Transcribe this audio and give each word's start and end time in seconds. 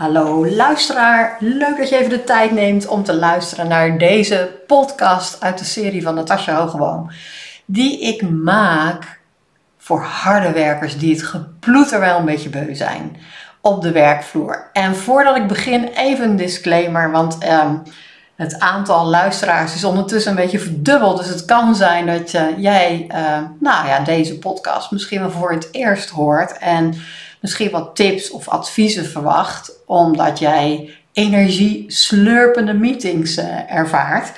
Hallo 0.00 0.46
luisteraar, 0.46 1.36
leuk 1.40 1.76
dat 1.76 1.88
je 1.88 1.96
even 1.96 2.10
de 2.10 2.24
tijd 2.24 2.50
neemt 2.50 2.86
om 2.86 3.02
te 3.02 3.14
luisteren 3.14 3.68
naar 3.68 3.98
deze 3.98 4.58
podcast 4.66 5.40
uit 5.40 5.58
de 5.58 5.64
serie 5.64 6.02
van 6.02 6.14
Natasja 6.14 6.54
Hogeboom. 6.60 7.10
Die 7.64 8.00
ik 8.00 8.22
maak 8.30 9.20
voor 9.78 10.02
harde 10.02 10.52
werkers 10.52 10.98
die 10.98 11.12
het 11.12 11.22
geploeter 11.22 12.00
wel 12.00 12.18
een 12.18 12.24
beetje 12.24 12.48
beu 12.48 12.74
zijn 12.74 13.16
op 13.60 13.82
de 13.82 13.92
werkvloer. 13.92 14.70
En 14.72 14.96
voordat 14.96 15.36
ik 15.36 15.46
begin 15.46 15.84
even 15.84 16.24
een 16.24 16.36
disclaimer, 16.36 17.10
want 17.10 17.38
ehm, 17.38 17.74
het 18.36 18.58
aantal 18.58 19.06
luisteraars 19.06 19.74
is 19.74 19.84
ondertussen 19.84 20.30
een 20.30 20.36
beetje 20.36 20.58
verdubbeld. 20.58 21.18
Dus 21.18 21.28
het 21.28 21.44
kan 21.44 21.74
zijn 21.74 22.06
dat 22.06 22.30
jij 22.56 23.06
uh, 23.08 23.38
nou 23.58 23.86
ja, 23.86 24.00
deze 24.00 24.38
podcast 24.38 24.90
misschien 24.90 25.20
wel 25.20 25.30
voor 25.30 25.52
het 25.52 25.68
eerst 25.72 26.10
hoort. 26.10 26.58
En 26.58 26.94
misschien 27.40 27.70
wat 27.70 27.96
tips 27.96 28.30
of 28.30 28.48
adviezen 28.48 29.06
verwacht, 29.06 29.72
omdat 29.86 30.38
jij 30.38 30.94
energie 31.12 31.84
slurpende 31.88 32.72
meetings 32.72 33.38
uh, 33.38 33.72
ervaart. 33.72 34.32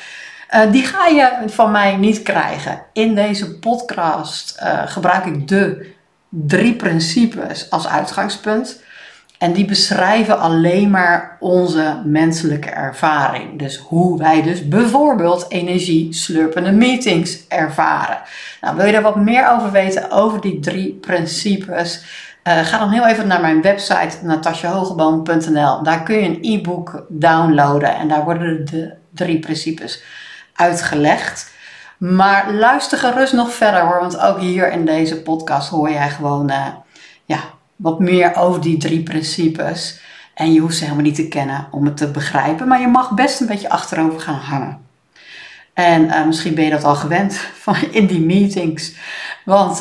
Uh, 0.55 0.73
die 0.73 0.85
ga 0.85 1.07
je 1.07 1.31
van 1.47 1.71
mij 1.71 1.97
niet 1.97 2.23
krijgen. 2.23 2.83
In 2.93 3.15
deze 3.15 3.59
podcast 3.59 4.59
uh, 4.63 4.83
gebruik 4.87 5.25
ik 5.25 5.49
de 5.49 5.87
drie 6.29 6.75
principes 6.75 7.71
als 7.71 7.89
uitgangspunt. 7.89 8.81
En 9.39 9.53
die 9.53 9.65
beschrijven 9.65 10.39
alleen 10.39 10.91
maar 10.91 11.37
onze 11.41 12.03
menselijke 12.05 12.71
ervaring. 12.71 13.59
Dus 13.59 13.77
hoe 13.77 14.19
wij 14.19 14.43
dus 14.43 14.69
bijvoorbeeld 14.69 15.47
energie 15.49 16.13
slurpende 16.13 16.73
meetings 16.73 17.49
ervaren. 17.49 18.19
Nou, 18.61 18.77
wil 18.77 18.87
je 18.87 18.93
er 18.93 19.03
wat 19.03 19.17
meer 19.17 19.51
over 19.51 19.71
weten 19.71 20.11
over 20.11 20.41
die 20.41 20.61
drie 20.61 20.93
principes? 20.93 22.05
Uh, 22.45 22.59
ga 22.59 22.79
dan 22.79 22.91
heel 22.91 23.07
even 23.07 23.27
naar 23.27 23.41
mijn 23.41 23.63
website 23.63 24.17
natasjahogeboom.nl. 24.23 25.83
Daar 25.83 26.03
kun 26.03 26.17
je 26.17 26.29
een 26.29 26.39
e-book 26.41 27.07
downloaden 27.09 27.95
en 27.95 28.09
daar 28.09 28.25
worden 28.25 28.65
de 28.65 28.95
drie 29.11 29.39
principes 29.39 30.03
uitgelegd. 30.55 31.51
Maar 31.99 32.53
luister 32.53 32.99
gerust 32.99 33.33
nog 33.33 33.53
verder 33.53 33.81
hoor, 33.81 34.01
want 34.01 34.19
ook 34.19 34.39
hier 34.39 34.73
in 34.73 34.85
deze 34.85 35.23
podcast 35.23 35.69
hoor 35.69 35.91
jij 35.91 36.11
gewoon 36.11 36.51
uh, 36.51 36.67
ja, 37.25 37.39
wat 37.77 37.99
meer 37.99 38.37
over 38.37 38.61
die 38.61 38.77
drie 38.77 39.03
principes. 39.03 40.01
En 40.35 40.53
je 40.53 40.61
hoeft 40.61 40.77
ze 40.77 40.85
helemaal 40.85 41.05
niet 41.05 41.15
te 41.15 41.29
kennen 41.29 41.69
om 41.71 41.85
het 41.85 41.97
te 41.97 42.11
begrijpen, 42.11 42.69
maar 42.69 42.81
je 42.81 42.89
mag 42.89 43.11
best 43.11 43.41
een 43.41 43.47
beetje 43.47 43.71
achterover 43.71 44.21
gaan 44.21 44.35
hangen. 44.35 44.81
En 45.73 46.05
uh, 46.05 46.27
misschien 46.27 46.55
ben 46.55 46.65
je 46.65 46.71
dat 46.71 46.85
al 46.85 46.95
gewend 46.95 47.35
van 47.65 47.77
in 47.91 48.07
die 48.07 48.21
meetings. 48.21 48.95
Want 49.45 49.81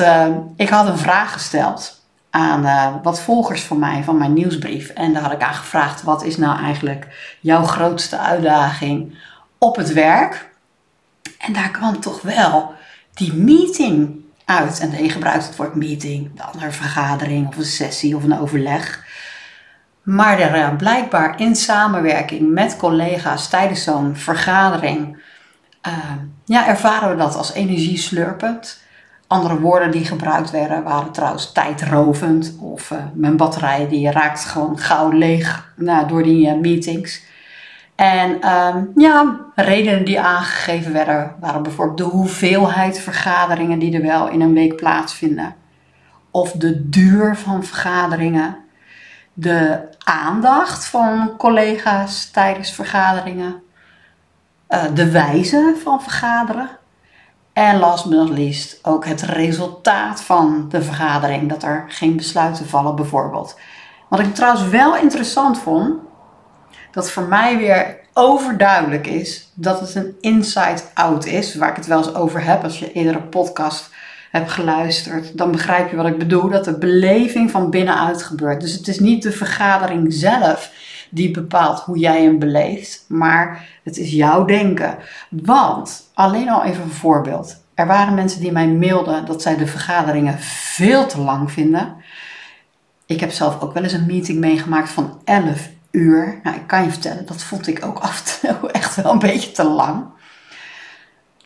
ik 0.56 0.70
had 0.70 0.88
een 0.88 0.98
vraag 0.98 1.34
gesteld 1.34 2.01
aan 2.32 2.66
uh, 2.66 2.96
wat 3.04 3.22
volgers 3.22 3.64
van 3.64 3.80
mij, 3.80 4.04
van 4.04 4.18
mijn 4.18 4.34
nieuwsbrief. 4.34 4.90
En 4.90 5.14
daar 5.14 5.22
had 5.22 5.32
ik 5.32 5.42
aan 5.42 5.54
gevraagd: 5.54 6.04
wat 6.04 6.24
is 6.24 6.38
nou 6.38 6.60
eigenlijk 6.64 7.08
jouw 7.40 7.64
grootste 7.64 8.18
uitdaging 8.18 9.18
op 9.58 9.76
het 9.76 9.94
werk? 9.94 10.50
En 11.38 11.54
daar 11.54 11.72
kwam 11.72 12.00
toch 12.00 12.22
wel 12.22 12.74
die 13.14 13.34
meeting 13.34 14.22
uit. 14.46 14.80
En 14.80 14.90
de 14.90 15.04
een 15.04 15.10
gebruikt 15.10 15.48
het 15.48 15.56
woord 15.56 15.76
meeting, 15.76 16.36
de 16.36 16.44
ander 16.44 16.74
vergadering 16.74 17.48
of 17.48 17.58
een 17.58 17.66
sessie 17.66 18.16
of 18.16 18.24
een 18.24 18.40
overleg. 18.40 19.06
Maar 20.04 20.56
uh, 20.56 20.76
blijkbaar 20.76 21.40
in 21.40 21.56
samenwerking 21.56 22.52
met 22.52 22.78
collega's 22.78 23.50
tijdens 23.50 23.84
zo'n 23.84 24.16
vergadering 24.16 25.22
uh, 25.88 25.94
ja, 26.46 26.68
ervaren 26.68 27.10
we 27.10 27.16
dat 27.16 27.36
als 27.36 27.54
energieslurpend. 27.54 28.80
Andere 29.32 29.60
woorden 29.60 29.92
die 29.92 30.06
gebruikt 30.06 30.52
werden 30.52 30.84
waren 30.84 31.12
trouwens 31.12 31.52
tijdrovend 31.52 32.56
of 32.60 32.92
uh, 32.92 32.98
mijn 33.14 33.38
batterij 33.38 33.88
die 33.88 34.12
raakt 34.12 34.46
gewoon 34.46 34.80
gauw 34.80 35.10
leeg 35.10 35.74
nou, 35.76 36.08
door 36.08 36.24
die 36.24 36.56
meetings. 36.56 37.24
En 37.96 38.50
um, 38.50 38.92
ja, 38.96 39.40
redenen 39.56 40.06
die 40.06 40.20
aangegeven 40.20 40.94
werden 40.94 41.36
waren 41.40 41.64
bijvoorbeeld 41.64 41.98
de 41.98 42.04
hoeveelheid 42.04 43.00
vergaderingen 43.00 43.80
die 43.80 43.96
er 43.96 44.02
wel 44.02 44.30
in 44.30 44.42
een 44.42 44.54
week 44.54 44.76
plaatsvinden. 44.76 45.56
Of 46.32 46.52
de 46.52 46.90
duur 46.90 47.36
van 47.36 47.64
vergaderingen. 47.64 48.58
De 49.34 49.80
aandacht 50.04 50.86
van 50.86 51.34
collega's 51.38 52.32
tijdens 52.32 52.72
vergaderingen. 52.72 53.64
Uh, 54.70 54.84
de 54.94 55.12
wijze 55.12 55.76
van 55.84 56.02
vergaderen. 56.02 56.70
En 57.54 57.80
last 57.80 58.10
but 58.10 58.18
not 58.18 58.30
least 58.30 58.80
ook 58.82 59.06
het 59.06 59.22
resultaat 59.22 60.22
van 60.22 60.66
de 60.70 60.82
vergadering. 60.82 61.50
Dat 61.50 61.64
er 61.64 61.86
geen 61.88 62.16
besluiten 62.16 62.68
vallen 62.68 62.96
bijvoorbeeld. 62.96 63.60
Wat 64.10 64.20
ik 64.20 64.36
trouwens 64.36 64.68
wel 64.68 64.98
interessant 64.98 65.60
vond 65.60 65.94
dat 66.92 67.12
voor 67.12 67.24
mij 67.24 67.58
weer 67.58 68.00
overduidelijk 68.14 69.08
is 69.08 69.52
dat 69.54 69.80
het 69.80 69.96
een 69.96 70.16
inside-out 70.22 71.26
is, 71.26 71.56
waar 71.56 71.70
ik 71.70 71.76
het 71.76 71.86
wel 71.86 71.98
eens 71.98 72.16
over 72.16 72.44
heb. 72.44 72.64
Als 72.64 72.80
je 72.80 72.92
eerdere 72.92 73.22
podcast 73.22 73.90
hebt 74.32 74.52
geluisterd, 74.52 75.38
dan 75.38 75.52
begrijp 75.52 75.90
je 75.90 75.96
wat 75.96 76.06
ik 76.06 76.18
bedoel. 76.18 76.50
Dat 76.50 76.66
de 76.66 76.78
beleving 76.78 77.52
van 77.52 77.70
binnenuit 77.70 78.24
gebeurt. 78.24 78.62
Dus 78.62 78.74
het 78.74 78.88
is 78.88 79.00
niet 79.00 79.24
de 79.24 79.32
vergadering 79.32 80.14
zelf 80.14 80.72
die 81.12 81.32
bepaalt 81.32 81.80
hoe 81.80 81.98
jij 81.98 82.24
hem 82.24 82.40
beleeft, 82.40 83.06
maar 83.08 83.68
het 83.84 83.98
is 83.98 84.12
jouw 84.12 84.46
denken. 84.46 84.98
Want, 85.30 86.10
alleen 86.14 86.50
al 86.50 86.64
even 86.64 86.84
een 86.84 86.90
voorbeeld. 86.90 87.62
Er 87.74 87.88
waren 87.88 88.14
mensen 88.14 88.42
die 88.42 88.52
mij 88.52 88.68
mailden 88.68 89.26
dat 89.26 89.42
zij 89.42 89.58
de 89.58 89.68
vergaderingen 89.68 90.40
veel 90.40 91.06
te 91.06 91.20
lang 91.20 91.52
vinden. 91.52 91.96
Ik 93.06 93.20
heb 93.20 93.32
zelf 93.32 93.62
ook 93.62 93.74
wel 93.74 93.84
eens 93.84 93.94
een 93.94 94.06
meeting 94.06 94.40
meegemaakt 94.40 94.90
van 94.90 95.22
11 95.24 95.70
uur. 95.92 96.40
Nou, 96.44 96.56
ik 96.56 96.68
kan 96.68 96.84
je 96.84 96.90
vertellen, 96.90 97.26
dat 97.26 97.44
vond 97.44 97.68
ik 97.68 97.86
ook 97.86 98.00
af 98.00 98.44
echt 98.72 98.96
wel 98.96 99.12
een 99.12 99.20
beetje 99.20 99.52
te 99.52 99.64
lang. 99.64 100.06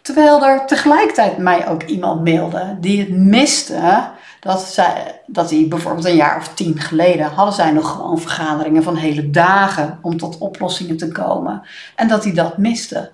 Terwijl 0.02 0.46
er 0.46 0.66
tegelijkertijd 0.66 1.38
mij 1.38 1.68
ook 1.68 1.84
iemand 1.84 2.24
mailde 2.24 2.78
die 2.80 3.00
het 3.00 3.10
miste. 3.10 4.10
Dat, 4.46 4.62
zij, 4.62 5.22
dat 5.26 5.50
hij 5.50 5.66
bijvoorbeeld 5.68 6.06
een 6.06 6.16
jaar 6.16 6.38
of 6.38 6.54
tien 6.54 6.80
geleden 6.80 7.26
hadden 7.26 7.54
zij 7.54 7.72
nog 7.72 7.92
gewoon 7.92 8.20
vergaderingen 8.20 8.84
van 8.84 8.96
hele 8.96 9.30
dagen 9.30 10.00
om 10.02 10.18
tot 10.18 10.38
oplossingen 10.38 10.98
te 10.98 11.08
komen. 11.08 11.62
En 11.96 12.08
dat 12.08 12.24
hij 12.24 12.34
dat 12.34 12.58
miste. 12.58 13.12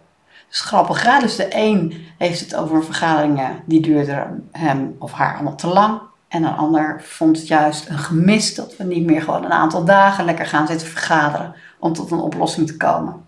Dus 0.48 0.62
grappig, 0.62 1.20
dus 1.20 1.36
de 1.36 1.48
een 1.50 2.06
heeft 2.18 2.40
het 2.40 2.56
over 2.56 2.84
vergaderingen 2.84 3.64
die 3.66 3.82
duurden 3.82 4.50
hem 4.52 4.96
of 5.00 5.12
haar 5.12 5.34
allemaal 5.34 5.56
te 5.56 5.68
lang. 5.68 6.02
En 6.28 6.44
een 6.44 6.56
ander 6.56 7.02
vond 7.04 7.38
het 7.38 7.48
juist 7.48 7.90
een 7.90 8.00
gemis 8.00 8.56
dat 8.56 8.78
we 8.78 8.84
niet 8.84 9.06
meer 9.06 9.22
gewoon 9.22 9.44
een 9.44 9.52
aantal 9.52 9.86
dagen 9.86 10.26
lekker 10.26 10.46
gaan 10.46 10.68
zitten 10.68 10.88
vergaderen 10.88 11.56
om 11.80 11.94
tot 11.94 12.12
een 12.12 12.20
oplossing 12.20 12.68
te 12.68 12.78
komen. 12.78 13.24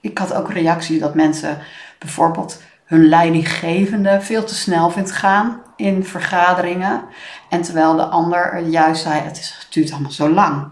Ik 0.00 0.18
had 0.18 0.34
ook 0.34 0.50
reacties 0.50 1.00
dat 1.00 1.14
mensen 1.14 1.58
bijvoorbeeld 1.98 2.60
hun 2.88 3.08
leidinggevende 3.08 4.20
veel 4.20 4.44
te 4.44 4.54
snel 4.54 4.90
vindt 4.90 5.12
gaan 5.12 5.62
in 5.76 6.04
vergaderingen. 6.04 7.04
En 7.48 7.62
terwijl 7.62 7.96
de 7.96 8.04
ander 8.04 8.66
juist 8.66 9.02
zei, 9.02 9.20
het, 9.20 9.38
is, 9.38 9.56
het 9.58 9.72
duurt 9.72 9.92
allemaal 9.92 10.10
zo 10.10 10.30
lang. 10.30 10.68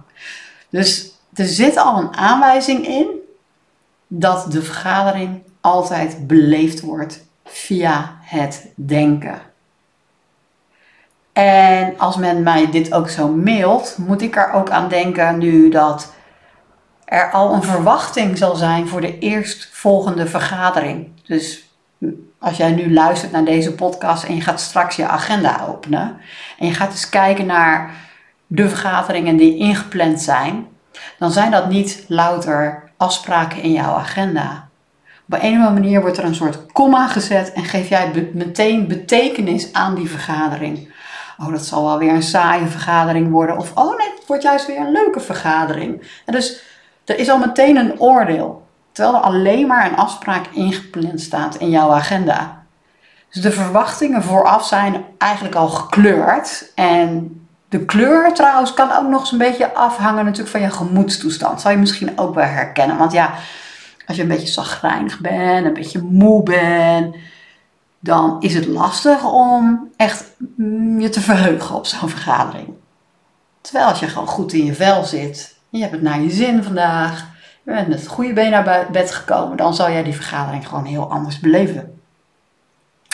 Dus 0.71 1.11
er 1.35 1.47
zit 1.47 1.77
al 1.77 1.99
een 1.99 2.17
aanwijzing 2.17 2.87
in 2.87 3.07
dat 4.07 4.53
de 4.53 4.63
vergadering 4.63 5.43
altijd 5.61 6.27
beleefd 6.27 6.81
wordt 6.81 7.25
via 7.45 8.17
het 8.21 8.67
denken. 8.75 9.41
En 11.33 11.99
als 11.99 12.17
men 12.17 12.43
mij 12.43 12.71
dit 12.71 12.93
ook 12.93 13.09
zo 13.09 13.29
mailt, 13.29 13.97
moet 13.99 14.23
ik 14.23 14.37
er 14.37 14.53
ook 14.53 14.71
aan 14.71 14.89
denken 14.89 15.39
nu 15.39 15.69
dat 15.69 16.13
er 17.05 17.31
al 17.31 17.53
een 17.53 17.63
verwachting 17.63 18.39
zal 18.39 18.57
zijn 18.57 18.89
voor 18.89 19.01
de 19.01 19.19
eerstvolgende 19.19 20.27
vergadering. 20.27 21.09
Dus 21.23 21.66
als 22.47 22.57
jij 22.57 22.71
nu 22.71 22.93
luistert 22.93 23.33
naar 23.33 23.45
deze 23.45 23.75
podcast 23.75 24.25
en 24.25 24.35
je 24.35 24.41
gaat 24.41 24.61
straks 24.61 24.97
je 24.97 25.07
agenda 25.07 25.67
openen 25.69 26.17
en 26.59 26.67
je 26.67 26.75
gaat 26.75 26.91
eens 26.91 27.09
kijken 27.09 27.47
naar 27.47 27.91
de 28.47 28.69
vergaderingen 28.69 29.37
die 29.37 29.57
ingepland 29.57 30.21
zijn, 30.21 30.67
dan 31.19 31.31
zijn 31.31 31.51
dat 31.51 31.69
niet 31.69 32.05
louter 32.09 32.91
afspraken 32.97 33.63
in 33.63 33.73
jouw 33.73 33.95
agenda. 33.95 34.69
Op 35.29 35.33
een 35.35 35.39
of 35.39 35.67
andere 35.67 35.71
manier 35.71 36.01
wordt 36.01 36.19
er 36.19 36.25
een 36.25 36.35
soort 36.35 36.73
komma 36.73 37.09
gezet 37.09 37.53
en 37.53 37.65
geef 37.65 37.89
jij 37.89 38.31
meteen 38.33 38.89
betekenis 38.89 39.73
aan 39.73 39.95
die 39.95 40.11
vergadering 40.11 40.95
oh, 41.39 41.51
dat 41.51 41.65
zal 41.65 41.85
wel 41.85 41.99
weer 41.99 42.13
een 42.13 42.23
saaie 42.23 42.67
vergadering 42.67 43.31
worden. 43.31 43.59
Of, 43.59 43.73
oh 43.75 43.97
nee, 43.97 44.09
het 44.17 44.27
wordt 44.27 44.43
juist 44.43 44.67
weer 44.67 44.79
een 44.79 44.93
leuke 44.93 45.21
vergadering. 45.21 46.21
En 46.25 46.33
dus 46.33 46.63
er 47.05 47.19
is 47.19 47.29
al 47.29 47.39
meteen 47.39 47.77
een 47.77 48.01
oordeel. 48.01 48.66
Terwijl 48.97 49.17
er 49.17 49.23
alleen 49.23 49.67
maar 49.67 49.87
een 49.87 49.97
afspraak 49.97 50.47
ingepland 50.47 51.21
staat 51.21 51.57
in 51.57 51.71
jouw 51.71 51.91
agenda. 51.91 52.63
Dus 53.31 53.43
de 53.43 53.53
verwachtingen 53.53 54.23
vooraf 54.23 54.67
zijn 54.67 55.05
eigenlijk 55.19 55.55
al 55.55 55.69
gekleurd. 55.69 56.73
En 56.75 57.41
de 57.69 57.85
kleur 57.85 58.35
trouwens 58.35 58.75
kan 58.75 58.93
ook 58.93 59.09
nog 59.09 59.21
eens 59.21 59.33
een 59.33 59.39
beetje 59.39 59.75
afhangen 59.75 60.25
natuurlijk 60.25 60.51
van 60.51 60.61
je 60.61 60.71
gemoedstoestand. 60.71 61.61
Zal 61.61 61.71
je 61.71 61.77
misschien 61.77 62.19
ook 62.19 62.35
wel 62.35 62.45
herkennen. 62.45 62.97
Want 62.97 63.13
ja, 63.13 63.35
als 64.07 64.17
je 64.17 64.23
een 64.23 64.29
beetje 64.29 64.47
zagrijnig 64.47 65.21
bent, 65.21 65.67
een 65.67 65.73
beetje 65.73 66.03
moe 66.03 66.43
bent 66.43 67.17
dan 68.01 68.37
is 68.41 68.55
het 68.55 68.67
lastig 68.67 69.33
om 69.33 69.91
echt 69.97 70.25
mm, 70.57 71.01
je 71.01 71.09
te 71.09 71.21
verheugen 71.21 71.75
op 71.75 71.87
zo'n 71.87 72.09
vergadering. 72.09 72.69
Terwijl 73.61 73.87
als 73.87 73.99
je 73.99 74.09
gewoon 74.09 74.29
goed 74.29 74.53
in 74.53 74.65
je 74.65 74.75
vel 74.75 75.05
zit 75.05 75.55
je 75.71 75.83
hebt 75.83 75.93
het 75.93 76.03
naar 76.03 76.21
je 76.21 76.31
zin 76.31 76.63
vandaag, 76.63 77.27
met 77.75 77.87
het 77.89 78.07
goede 78.07 78.33
been 78.33 78.51
naar 78.51 78.89
bed 78.93 79.15
gekomen, 79.15 79.57
dan 79.57 79.75
zal 79.75 79.91
jij 79.91 80.03
die 80.03 80.15
vergadering 80.15 80.69
gewoon 80.69 80.85
heel 80.85 81.11
anders 81.11 81.41
beleven. 81.41 82.01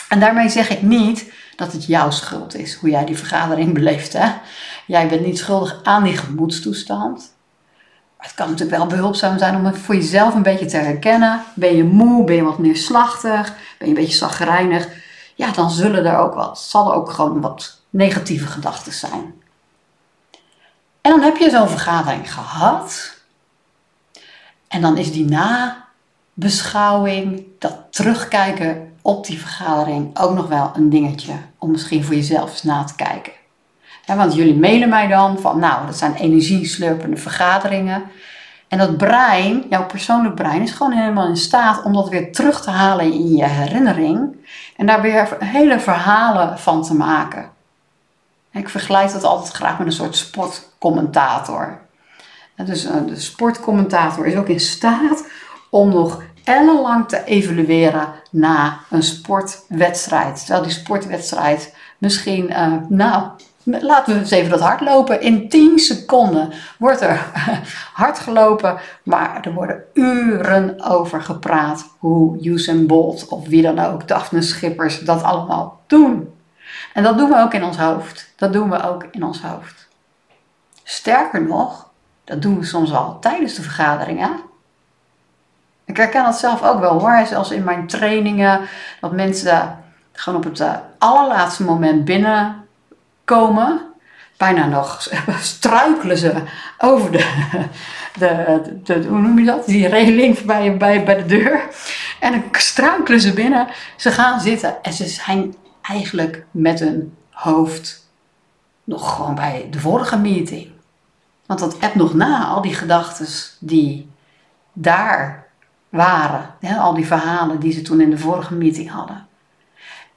En 0.09 0.19
daarmee 0.19 0.49
zeg 0.49 0.69
ik 0.69 0.81
niet 0.81 1.33
dat 1.55 1.71
het 1.71 1.85
jouw 1.85 2.09
schuld 2.09 2.55
is 2.55 2.75
hoe 2.75 2.89
jij 2.89 3.05
die 3.05 3.17
vergadering 3.17 3.73
beleeft. 3.73 4.13
Hè? 4.13 4.33
Jij 4.87 5.07
bent 5.07 5.25
niet 5.25 5.37
schuldig 5.37 5.79
aan 5.83 6.03
die 6.03 6.17
gemoedstoestand. 6.17 7.33
Maar 8.17 8.27
het 8.27 8.35
kan 8.35 8.49
natuurlijk 8.49 8.77
wel 8.77 8.87
behulpzaam 8.87 9.37
zijn 9.37 9.55
om 9.55 9.65
het 9.65 9.77
voor 9.77 9.95
jezelf 9.95 10.33
een 10.33 10.43
beetje 10.43 10.65
te 10.65 10.77
herkennen. 10.77 11.41
Ben 11.55 11.75
je 11.75 11.83
moe? 11.83 12.23
Ben 12.23 12.35
je 12.35 12.43
wat 12.43 12.59
neerslachtig? 12.59 13.45
Ben 13.77 13.87
je 13.87 13.87
een 13.87 13.93
beetje 13.93 14.17
zagrijnig? 14.17 14.87
Ja, 15.35 15.51
dan 15.51 15.71
zullen 15.71 16.05
er 16.05 16.17
ook 16.17 16.33
wat, 16.33 16.59
zal 16.59 16.91
er 16.91 16.95
ook 16.95 17.11
gewoon 17.11 17.41
wat 17.41 17.79
negatieve 17.89 18.47
gedachten 18.47 18.93
zijn. 18.93 19.33
En 21.01 21.11
dan 21.11 21.21
heb 21.21 21.37
je 21.37 21.49
zo'n 21.49 21.69
vergadering 21.69 22.33
gehad. 22.33 23.21
En 24.73 24.81
dan 24.81 24.97
is 24.97 25.11
die 25.11 25.25
nabeschouwing, 26.35 27.43
dat 27.59 27.77
terugkijken 27.89 28.93
op 29.01 29.25
die 29.25 29.39
vergadering 29.39 30.19
ook 30.19 30.33
nog 30.35 30.47
wel 30.47 30.71
een 30.75 30.89
dingetje 30.89 31.33
om 31.57 31.71
misschien 31.71 32.03
voor 32.03 32.15
jezelf 32.15 32.49
eens 32.49 32.63
na 32.63 32.83
te 32.83 32.95
kijken. 32.95 33.33
want 34.05 34.35
jullie 34.35 34.55
mailen 34.55 34.89
mij 34.89 35.07
dan 35.07 35.39
van, 35.39 35.59
nou, 35.59 35.85
dat 35.85 35.97
zijn 35.97 36.13
energieslurpende 36.13 37.17
vergaderingen. 37.17 38.03
En 38.67 38.77
dat 38.77 38.97
brein, 38.97 39.65
jouw 39.69 39.85
persoonlijk 39.85 40.35
brein, 40.35 40.61
is 40.61 40.71
gewoon 40.71 40.91
helemaal 40.91 41.27
in 41.27 41.37
staat 41.37 41.83
om 41.83 41.93
dat 41.93 42.09
weer 42.09 42.31
terug 42.31 42.61
te 42.61 42.69
halen 42.69 43.05
in 43.05 43.35
je 43.35 43.45
herinnering. 43.45 44.35
En 44.77 44.85
daar 44.85 45.01
weer 45.01 45.37
hele 45.39 45.79
verhalen 45.79 46.59
van 46.59 46.83
te 46.83 46.95
maken. 46.95 47.49
Ik 48.51 48.69
vergelijk 48.69 49.11
dat 49.11 49.23
altijd 49.23 49.53
graag 49.53 49.77
met 49.77 49.87
een 49.87 49.93
soort 49.93 50.15
sportcommentator. 50.15 51.81
Dus 52.55 52.81
de 52.81 53.19
sportcommentator 53.19 54.25
is 54.25 54.35
ook 54.35 54.47
in 54.47 54.59
staat 54.59 55.27
om 55.69 55.89
nog 55.89 56.23
ellenlang 56.43 57.07
te 57.07 57.23
evalueren 57.23 58.07
na 58.31 58.79
een 58.89 59.03
sportwedstrijd. 59.03 60.39
Terwijl 60.39 60.63
die 60.63 60.71
sportwedstrijd 60.71 61.75
misschien, 61.97 62.49
uh, 62.49 62.73
nou, 62.89 63.27
laten 63.63 64.13
we 64.13 64.19
eens 64.19 64.31
even 64.31 64.49
dat 64.49 64.59
hardlopen. 64.59 65.21
In 65.21 65.49
10 65.49 65.79
seconden 65.79 66.53
wordt 66.77 67.01
er 67.01 67.31
hard 67.93 68.19
gelopen, 68.19 68.79
maar 69.03 69.45
er 69.45 69.53
worden 69.53 69.83
uren 69.93 70.83
over 70.83 71.21
gepraat 71.21 71.89
hoe 71.97 72.45
Usain 72.45 72.87
Bolt 72.87 73.27
of 73.27 73.47
wie 73.47 73.61
dan 73.61 73.79
ook, 73.79 74.07
Daphne 74.07 74.41
Schippers, 74.41 74.99
dat 74.99 75.23
allemaal 75.23 75.81
doen. 75.87 76.33
En 76.93 77.03
dat 77.03 77.17
doen 77.17 77.29
we 77.29 77.39
ook 77.39 77.53
in 77.53 77.63
ons 77.63 77.77
hoofd. 77.77 78.33
Dat 78.35 78.53
doen 78.53 78.69
we 78.69 78.83
ook 78.83 79.05
in 79.11 79.23
ons 79.23 79.41
hoofd. 79.41 79.87
Sterker 80.83 81.41
nog, 81.41 81.91
dat 82.23 82.41
doen 82.41 82.59
we 82.59 82.65
soms 82.65 82.93
al 82.93 83.19
tijdens 83.19 83.53
de 83.53 83.61
vergaderingen. 83.61 84.39
Ik 85.85 85.97
herken 85.97 86.23
dat 86.23 86.37
zelf 86.37 86.63
ook 86.63 86.79
wel 86.79 86.99
hoor. 86.99 87.25
Zelfs 87.25 87.51
in 87.51 87.63
mijn 87.63 87.87
trainingen, 87.87 88.61
dat 89.01 89.11
mensen 89.11 89.83
gewoon 90.11 90.39
op 90.39 90.43
het 90.43 90.59
eh, 90.59 90.75
allerlaatste 90.97 91.63
moment 91.63 92.05
binnenkomen. 92.05 93.81
Bijna 94.37 94.65
nog 94.65 95.07
struikelen 95.41 96.17
ze 96.17 96.33
over 96.77 97.11
de, 98.19 98.61
de, 98.83 99.03
hoe 99.07 99.19
noem 99.19 99.39
je 99.39 99.45
dat? 99.45 99.65
Die 99.65 99.87
regeling 99.87 100.41
bij, 100.41 100.77
bij, 100.77 101.03
bij 101.03 101.15
de 101.15 101.25
deur. 101.25 101.67
En 102.19 102.31
dan 102.31 102.43
struikelen 102.51 103.19
ze 103.19 103.33
binnen. 103.33 103.67
Ze 103.97 104.11
gaan 104.11 104.39
zitten 104.39 104.83
en 104.83 104.93
ze 104.93 105.07
zijn 105.07 105.55
eigenlijk 105.81 106.45
met 106.51 106.79
hun 106.79 107.17
hoofd 107.29 108.07
nog 108.83 109.15
gewoon 109.15 109.35
bij 109.35 109.67
de 109.71 109.79
vorige 109.79 110.17
meeting. 110.17 110.71
Want 111.45 111.59
dat 111.59 111.81
app 111.81 111.95
nog 111.95 112.13
na, 112.13 112.45
al 112.45 112.61
die 112.61 112.73
gedachten 112.73 113.27
die 113.59 114.11
daar 114.73 115.47
waren. 115.89 116.49
Hè, 116.59 116.75
al 116.75 116.93
die 116.93 117.07
verhalen 117.07 117.59
die 117.59 117.73
ze 117.73 117.81
toen 117.81 118.01
in 118.01 118.09
de 118.09 118.17
vorige 118.17 118.53
meeting 118.53 118.89
hadden. 118.89 119.27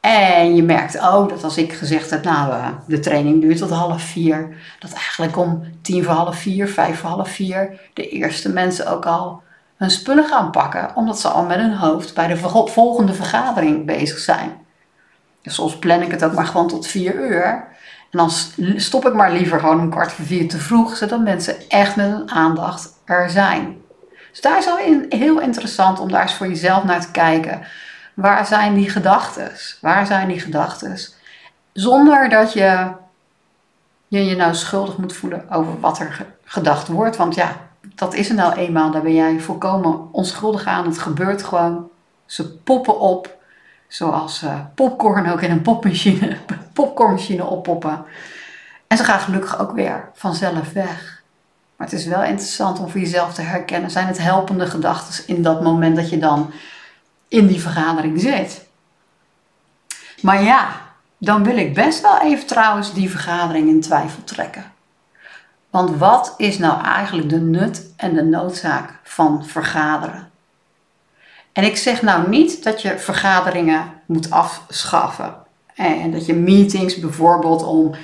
En 0.00 0.56
je 0.56 0.62
merkt 0.62 1.00
ook 1.00 1.28
dat 1.28 1.44
als 1.44 1.56
ik 1.56 1.72
gezegd 1.72 2.10
heb, 2.10 2.24
nou, 2.24 2.52
eh, 2.52 2.68
de 2.86 3.00
training 3.00 3.40
duurt 3.40 3.58
tot 3.58 3.70
half 3.70 4.02
vier, 4.02 4.56
dat 4.78 4.92
eigenlijk 4.92 5.36
om 5.36 5.62
tien 5.82 6.04
voor 6.04 6.12
half 6.12 6.36
vier, 6.36 6.68
vijf 6.68 6.98
voor 6.98 7.10
half 7.10 7.28
vier, 7.28 7.80
de 7.94 8.08
eerste 8.08 8.52
mensen 8.52 8.92
ook 8.92 9.06
al 9.06 9.42
hun 9.76 9.90
spullen 9.90 10.24
gaan 10.24 10.50
pakken, 10.50 10.96
omdat 10.96 11.20
ze 11.20 11.28
al 11.28 11.44
met 11.44 11.58
hun 11.58 11.74
hoofd 11.74 12.14
bij 12.14 12.26
de 12.26 12.36
volgende 12.66 13.14
vergadering 13.14 13.86
bezig 13.86 14.18
zijn. 14.18 14.52
Dus 15.42 15.54
soms 15.54 15.78
plan 15.78 16.02
ik 16.02 16.10
het 16.10 16.24
ook 16.24 16.32
maar 16.32 16.46
gewoon 16.46 16.68
tot 16.68 16.86
vier 16.86 17.14
uur. 17.14 17.68
Dan 18.16 18.30
stop 18.76 19.06
ik 19.06 19.14
maar 19.14 19.32
liever 19.32 19.60
gewoon 19.60 19.80
een 19.80 19.90
kwart 19.90 20.12
voor 20.12 20.24
vier 20.24 20.48
te 20.48 20.58
vroeg, 20.58 20.96
zodat 20.96 21.20
mensen 21.20 21.68
echt 21.68 21.96
met 21.96 22.06
hun 22.06 22.30
aandacht 22.30 22.92
er 23.04 23.30
zijn. 23.30 23.76
Dus 24.30 24.40
daar 24.40 24.58
is 24.58 24.68
al 24.68 24.76
heel 25.08 25.40
interessant 25.40 26.00
om 26.00 26.10
daar 26.10 26.22
eens 26.22 26.34
voor 26.34 26.48
jezelf 26.48 26.84
naar 26.84 27.00
te 27.00 27.10
kijken. 27.10 27.62
Waar 28.14 28.46
zijn 28.46 28.74
die 28.74 28.90
gedachten? 28.90 29.50
Waar 29.80 30.06
zijn 30.06 30.28
die 30.28 30.40
gedachten? 30.40 30.98
Zonder 31.72 32.28
dat 32.28 32.52
je, 32.52 32.92
je 34.08 34.24
je 34.24 34.36
nou 34.36 34.54
schuldig 34.54 34.96
moet 34.96 35.12
voelen 35.12 35.50
over 35.50 35.80
wat 35.80 35.98
er 35.98 36.26
gedacht 36.44 36.88
wordt. 36.88 37.16
Want 37.16 37.34
ja, 37.34 37.56
dat 37.94 38.14
is 38.14 38.28
er 38.28 38.34
nou 38.34 38.52
eenmaal. 38.54 38.90
Daar 38.90 39.02
ben 39.02 39.14
jij 39.14 39.40
volkomen 39.40 40.08
onschuldig 40.12 40.64
aan. 40.64 40.86
Het 40.86 40.98
gebeurt 40.98 41.42
gewoon. 41.42 41.88
Ze 42.26 42.56
poppen 42.56 43.00
op. 43.00 43.35
Zoals 43.88 44.42
uh, 44.42 44.60
popcorn 44.74 45.30
ook 45.30 45.40
in 45.40 45.50
een 45.50 45.62
popmachine, 45.62 46.36
popcornmachine 46.72 47.44
oppoppen. 47.44 48.04
En 48.86 48.96
ze 48.96 49.04
gaan 49.04 49.20
gelukkig 49.20 49.58
ook 49.58 49.72
weer 49.72 50.10
vanzelf 50.14 50.72
weg. 50.72 51.22
Maar 51.76 51.86
het 51.86 51.98
is 51.98 52.06
wel 52.06 52.22
interessant 52.22 52.78
om 52.78 52.88
voor 52.88 53.00
jezelf 53.00 53.34
te 53.34 53.42
herkennen. 53.42 53.90
Zijn 53.90 54.06
het 54.06 54.18
helpende 54.18 54.66
gedachten 54.66 55.26
in 55.26 55.42
dat 55.42 55.62
moment 55.62 55.96
dat 55.96 56.10
je 56.10 56.18
dan 56.18 56.52
in 57.28 57.46
die 57.46 57.60
vergadering 57.60 58.20
zit? 58.20 58.66
Maar 60.22 60.42
ja, 60.42 60.68
dan 61.18 61.44
wil 61.44 61.56
ik 61.56 61.74
best 61.74 62.00
wel 62.00 62.20
even 62.20 62.46
trouwens 62.46 62.92
die 62.92 63.10
vergadering 63.10 63.68
in 63.68 63.80
twijfel 63.80 64.24
trekken. 64.24 64.72
Want 65.70 65.96
wat 65.96 66.34
is 66.36 66.58
nou 66.58 66.84
eigenlijk 66.84 67.28
de 67.28 67.40
nut 67.40 67.92
en 67.96 68.14
de 68.14 68.24
noodzaak 68.24 68.98
van 69.02 69.46
vergaderen? 69.46 70.25
En 71.56 71.64
ik 71.64 71.76
zeg 71.76 72.02
nou 72.02 72.28
niet 72.28 72.64
dat 72.64 72.82
je 72.82 72.98
vergaderingen 72.98 73.92
moet 74.06 74.30
afschaffen. 74.30 75.34
En 75.74 76.10
dat 76.10 76.26
je 76.26 76.34
meetings 76.34 76.98
bijvoorbeeld 76.98 77.64
om 77.64 77.94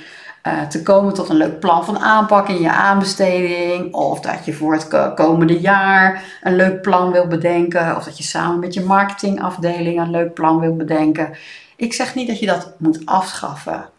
uh, 0.47 0.61
te 0.61 0.83
komen 0.83 1.13
tot 1.13 1.29
een 1.29 1.35
leuk 1.35 1.59
plan 1.59 1.85
van 1.85 1.99
aanpak 1.99 2.47
in 2.47 2.61
je 2.61 2.71
aanbesteding. 2.71 3.93
Of 3.93 4.19
dat 4.19 4.45
je 4.45 4.53
voor 4.53 4.73
het 4.73 5.13
komende 5.15 5.59
jaar 5.59 6.23
een 6.41 6.55
leuk 6.55 6.81
plan 6.81 7.11
wil 7.11 7.27
bedenken. 7.27 7.95
Of 7.95 8.03
dat 8.03 8.17
je 8.17 8.23
samen 8.23 8.59
met 8.59 8.73
je 8.73 8.83
marketingafdeling 8.83 9.99
een 9.99 10.11
leuk 10.11 10.33
plan 10.33 10.59
wil 10.59 10.75
bedenken. 10.75 11.33
Ik 11.75 11.93
zeg 11.93 12.15
niet 12.15 12.27
dat 12.27 12.39
je 12.39 12.45
dat 12.45 12.73
moet 12.77 13.05
afschaffen. 13.05 13.89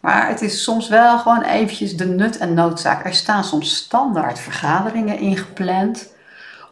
Maar 0.00 0.28
het 0.28 0.42
is 0.42 0.62
soms 0.62 0.88
wel 0.88 1.18
gewoon 1.18 1.42
eventjes 1.42 1.96
de 1.96 2.06
nut 2.06 2.38
en 2.38 2.54
noodzaak. 2.54 3.04
Er 3.04 3.14
staan 3.14 3.44
soms 3.44 3.76
standaard 3.76 4.38
vergaderingen 4.38 5.18
ingepland. 5.18 6.13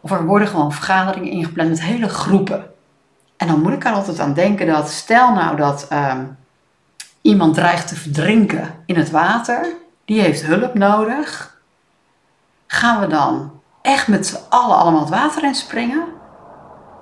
Of 0.02 0.11
er 0.11 0.25
worden 0.25 0.49
gewoon 0.49 0.73
vergaderingen 0.73 1.30
ingepland 1.30 1.68
met 1.68 1.82
hele 1.82 2.09
groepen. 2.09 2.71
En 3.37 3.47
dan 3.47 3.61
moet 3.61 3.73
ik 3.73 3.85
er 3.85 3.92
altijd 3.92 4.21
aan 4.21 4.35
denken 4.35 4.66
dat, 4.66 4.90
stel 4.90 5.32
nou 5.32 5.56
dat 5.56 5.87
ehm, 5.88 6.25
iemand 7.21 7.54
dreigt 7.54 7.88
te 7.88 7.97
verdrinken 7.97 8.75
in 8.87 8.97
het 8.97 9.11
water, 9.11 9.66
die 10.04 10.21
heeft 10.21 10.47
hulp 10.47 10.75
nodig. 10.75 11.56
Gaan 12.66 13.00
we 13.00 13.06
dan 13.06 13.61
echt 13.82 14.09
met 14.09 14.26
z'n 14.26 14.38
allen 14.49 14.76
allemaal 14.76 15.00
het 15.00 15.09
water 15.09 15.44
in 15.44 15.54
springen? 15.54 16.04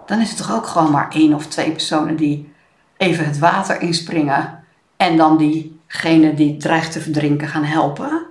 Dan 0.06 0.20
is 0.20 0.28
het 0.28 0.38
toch 0.38 0.52
ook 0.52 0.66
gewoon 0.66 0.90
maar 0.90 1.10
één 1.10 1.34
of 1.34 1.46
twee 1.46 1.70
personen 1.70 2.16
die 2.16 2.52
even 2.96 3.24
het 3.24 3.38
water 3.38 3.80
inspringen 3.80 4.64
en 4.96 5.16
dan 5.16 5.36
diegene 5.36 6.34
die 6.34 6.56
dreigt 6.56 6.92
te 6.92 7.00
verdrinken 7.00 7.48
gaan 7.48 7.64
helpen? 7.64 8.26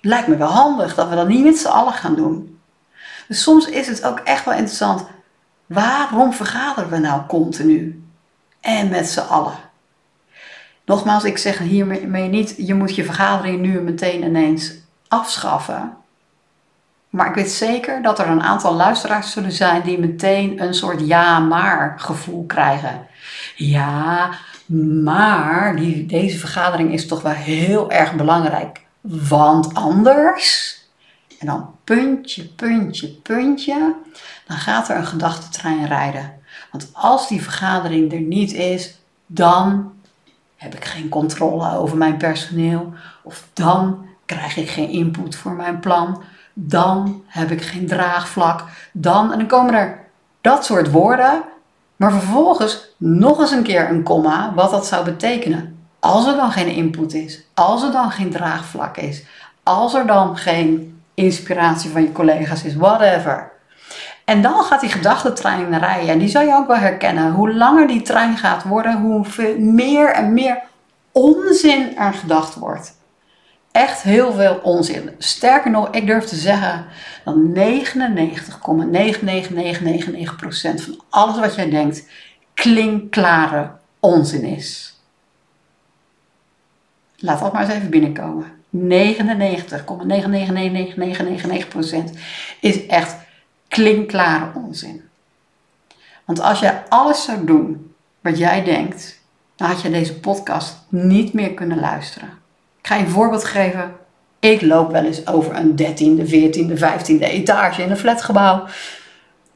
Lijkt 0.00 0.28
me 0.28 0.36
wel 0.36 0.48
handig 0.48 0.94
dat 0.94 1.08
we 1.08 1.14
dat 1.14 1.28
niet 1.28 1.44
met 1.44 1.58
z'n 1.58 1.68
allen 1.68 1.92
gaan 1.92 2.14
doen. 2.14 2.53
Dus 3.28 3.42
soms 3.42 3.66
is 3.66 3.86
het 3.86 4.04
ook 4.04 4.18
echt 4.18 4.44
wel 4.44 4.54
interessant. 4.54 5.06
Waarom 5.66 6.32
vergaderen 6.32 6.90
we 6.90 6.98
nou 6.98 7.26
continu? 7.26 8.04
En 8.60 8.88
met 8.88 9.08
z'n 9.08 9.20
allen. 9.20 9.54
Nogmaals, 10.84 11.24
ik 11.24 11.38
zeg 11.38 11.58
hiermee 11.58 12.28
niet, 12.28 12.54
je 12.56 12.74
moet 12.74 12.94
je 12.94 13.04
vergadering 13.04 13.60
nu 13.60 13.80
meteen 13.80 14.22
ineens 14.22 14.74
afschaffen. 15.08 15.96
Maar 17.10 17.28
ik 17.28 17.34
weet 17.34 17.50
zeker 17.50 18.02
dat 18.02 18.18
er 18.18 18.26
een 18.26 18.42
aantal 18.42 18.74
luisteraars 18.74 19.32
zullen 19.32 19.52
zijn 19.52 19.82
die 19.82 19.98
meteen 19.98 20.62
een 20.62 20.74
soort 20.74 21.06
ja-maar 21.06 21.94
gevoel 21.96 22.44
krijgen. 22.46 23.06
Ja, 23.56 24.30
maar 25.02 25.76
die, 25.76 26.06
deze 26.06 26.38
vergadering 26.38 26.92
is 26.92 27.06
toch 27.06 27.22
wel 27.22 27.32
heel 27.32 27.90
erg 27.90 28.14
belangrijk. 28.14 28.80
Want 29.00 29.74
anders 29.74 30.73
en 31.38 31.46
dan 31.46 31.70
puntje, 31.84 32.44
puntje, 32.48 33.08
puntje, 33.08 33.94
dan 34.46 34.56
gaat 34.56 34.88
er 34.88 34.96
een 34.96 35.06
gedachtentrein 35.06 35.86
rijden. 35.86 36.32
Want 36.70 36.88
als 36.92 37.28
die 37.28 37.42
vergadering 37.42 38.12
er 38.12 38.20
niet 38.20 38.52
is, 38.52 38.98
dan 39.26 39.92
heb 40.56 40.74
ik 40.74 40.84
geen 40.84 41.08
controle 41.08 41.76
over 41.76 41.96
mijn 41.96 42.16
personeel. 42.16 42.92
Of 43.22 43.48
dan 43.52 44.06
krijg 44.26 44.56
ik 44.56 44.68
geen 44.68 44.88
input 44.88 45.36
voor 45.36 45.52
mijn 45.52 45.80
plan. 45.80 46.22
Dan 46.52 47.22
heb 47.26 47.50
ik 47.50 47.62
geen 47.62 47.86
draagvlak. 47.86 48.64
Dan, 48.92 49.32
en 49.32 49.38
dan 49.38 49.46
komen 49.46 49.74
er 49.74 50.04
dat 50.40 50.64
soort 50.64 50.90
woorden. 50.90 51.42
Maar 51.96 52.12
vervolgens 52.12 52.88
nog 52.96 53.40
eens 53.40 53.50
een 53.50 53.62
keer 53.62 53.90
een 53.90 54.02
komma, 54.02 54.52
wat 54.54 54.70
dat 54.70 54.86
zou 54.86 55.04
betekenen. 55.04 55.78
Als 55.98 56.26
er 56.26 56.36
dan 56.36 56.52
geen 56.52 56.74
input 56.74 57.14
is, 57.14 57.42
als 57.54 57.82
er 57.82 57.92
dan 57.92 58.10
geen 58.10 58.30
draagvlak 58.30 58.96
is, 58.96 59.24
als 59.62 59.94
er 59.94 60.06
dan 60.06 60.36
geen 60.36 60.93
inspiratie 61.14 61.90
van 61.90 62.02
je 62.02 62.12
collega's 62.12 62.64
is, 62.64 62.74
whatever. 62.74 63.52
En 64.24 64.42
dan 64.42 64.62
gaat 64.62 64.80
die 64.80 64.90
gedachtentrein 64.90 65.78
rijden. 65.78 66.08
En 66.08 66.18
die 66.18 66.28
zal 66.28 66.42
je 66.42 66.54
ook 66.54 66.66
wel 66.66 66.76
herkennen. 66.76 67.32
Hoe 67.32 67.54
langer 67.54 67.86
die 67.86 68.02
trein 68.02 68.36
gaat 68.36 68.62
worden, 68.62 69.00
hoe 69.00 69.24
meer 69.58 70.10
en 70.10 70.32
meer 70.32 70.62
onzin 71.12 71.96
er 71.96 72.12
gedacht 72.12 72.54
wordt. 72.54 72.96
Echt 73.72 74.02
heel 74.02 74.32
veel 74.32 74.60
onzin. 74.62 75.10
Sterker 75.18 75.70
nog, 75.70 75.88
ik 75.90 76.06
durf 76.06 76.24
te 76.24 76.36
zeggen 76.36 76.86
dat 77.24 77.36
99,99999% 77.36 77.36
van 80.74 81.02
alles 81.10 81.38
wat 81.38 81.54
jij 81.54 81.70
denkt 81.70 82.08
klinkklare 82.54 83.70
onzin 84.00 84.44
is. 84.44 84.98
Laat 87.16 87.40
dat 87.40 87.52
maar 87.52 87.62
eens 87.62 87.72
even 87.72 87.90
binnenkomen. 87.90 88.63
99,9999999% 88.76 88.78
is 92.60 92.86
echt 92.86 93.16
klinkklare 93.68 94.50
onzin. 94.54 95.02
Want 96.24 96.40
als 96.40 96.60
jij 96.60 96.82
alles 96.88 97.24
zou 97.24 97.44
doen 97.44 97.94
wat 98.20 98.38
jij 98.38 98.64
denkt, 98.64 99.22
dan 99.56 99.68
had 99.68 99.82
je 99.82 99.90
deze 99.90 100.20
podcast 100.20 100.76
niet 100.88 101.32
meer 101.32 101.54
kunnen 101.54 101.80
luisteren. 101.80 102.28
Ik 102.80 102.86
ga 102.86 102.94
je 102.94 103.04
een 103.04 103.10
voorbeeld 103.10 103.44
geven. 103.44 103.92
Ik 104.38 104.62
loop 104.62 104.90
wel 104.90 105.04
eens 105.04 105.26
over 105.26 105.56
een 105.56 105.76
13e, 105.78 106.20
14e, 106.30 106.78
15e 106.78 107.20
etage 107.20 107.82
in 107.82 107.90
een 107.90 107.96
flatgebouw. 107.96 108.66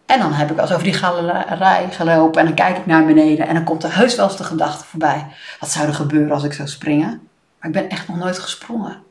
En 0.06 0.18
dan 0.18 0.32
heb 0.32 0.50
ik 0.50 0.58
als 0.58 0.72
over 0.72 0.84
die 0.84 0.92
galerij 0.92 1.88
gelopen 1.90 2.40
en 2.40 2.46
dan 2.46 2.54
kijk 2.54 2.76
ik 2.76 2.86
naar 2.86 3.06
beneden 3.06 3.46
en 3.46 3.54
dan 3.54 3.64
komt 3.64 3.84
er 3.84 3.96
heus 3.96 4.16
wel 4.16 4.26
eens 4.26 4.36
de 4.36 4.44
gedachte 4.44 4.84
voorbij. 4.84 5.26
Wat 5.60 5.70
zou 5.70 5.86
er 5.86 5.94
gebeuren 5.94 6.32
als 6.32 6.44
ik 6.44 6.52
zou 6.52 6.68
springen? 6.68 7.28
Maar 7.58 7.70
ik 7.70 7.72
ben 7.72 7.88
echt 7.88 8.08
nog 8.08 8.16
nooit 8.16 8.38
gesprongen. 8.38 9.06